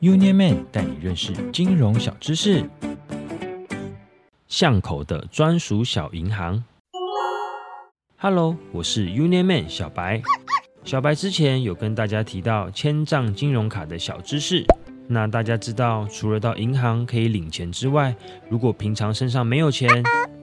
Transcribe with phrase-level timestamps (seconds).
[0.00, 2.64] Union Man 带你认识金融小知识。
[4.48, 6.64] 巷口的专属小银行。
[8.16, 10.22] Hello，我是 Union Man 小白。
[10.84, 14.64] 小白之前有跟大家提到千账金融卡的小知识。
[15.06, 18.14] 那大家知道，除了到银行可以领钱之外，
[18.48, 19.88] 如果平常身上没有钱，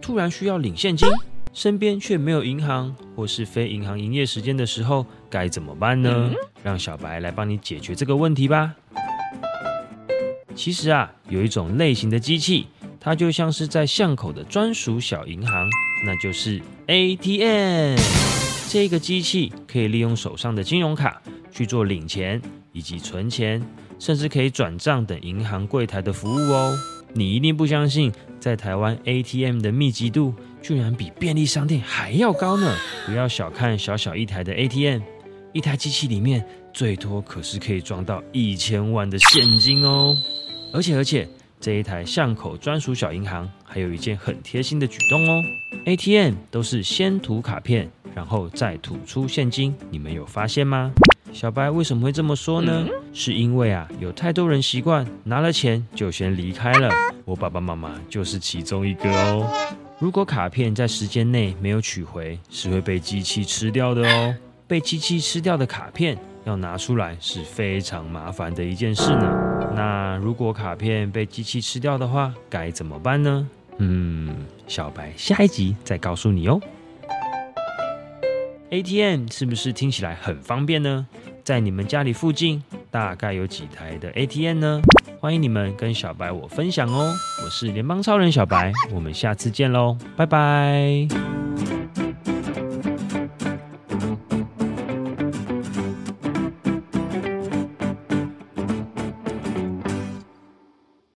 [0.00, 1.08] 突然需要领现金，
[1.56, 6.30] 身边却没有银行或是非银行营业时间的时候，该怎么办呢？
[6.62, 8.74] 让小白来帮你解决这个问题吧。
[10.54, 12.66] 其实啊，有一种类型的机器，
[13.00, 15.66] 它就像是在巷口的专属小银行，
[16.04, 17.96] 那就是 ATM。
[18.68, 22.38] 这个机器可以利用手上的金融卡去做领钱
[22.72, 23.66] 以及存钱。
[23.98, 26.78] 甚至可以转账等银行柜台的服务哦。
[27.14, 30.34] 你一定不相信，在台湾 ATM 的密集度
[30.66, 32.76] 居然比便利商店还要高呢！
[33.06, 35.00] 不要小看小小一台的 ATM，
[35.52, 40.12] 一台机器里面最多可是可以装到一千万的现金哦。
[40.72, 41.28] 而且而且，
[41.60, 45.40] 这一台巷口专属小银行还有一件很贴心的举动哦。
[45.84, 50.90] ATM 都是先吐卡片，然后再吐出现金，你们有发现吗？
[51.32, 52.88] 小白为什么会这么说呢？
[53.12, 56.90] 是因为啊，有太多人习惯拿了钱就先离开了。
[57.24, 59.48] 我爸爸妈妈就是其中一个哦。
[59.98, 64.36] 如果卡片在时间内没有取回，是会被机器吃掉的哦。
[64.66, 69.72] 被机器吃掉的卡片要拿出来是非常麻烦的一件事呢。
[69.74, 73.48] 那如果卡片被机器吃掉的话，该怎么办呢？
[73.78, 74.36] 嗯，
[74.68, 76.60] 小白下一集再告诉你哦。
[78.68, 81.06] ATM 是不是听起来很方便呢？
[81.42, 84.82] 在你们家里附近大概有几台的 ATM 呢？
[85.26, 87.12] 欢迎你们跟小白我分享哦。
[87.44, 91.08] 我是联邦超人小白，我们下次见喽，拜拜。